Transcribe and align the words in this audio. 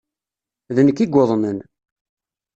D 0.75 0.77
nekk 0.87 0.99
i 1.03 1.07
yuḍnen. 1.07 1.57